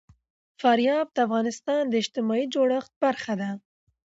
[0.61, 3.49] فاریاب د افغانستان د اجتماعي جوړښت برخه ده.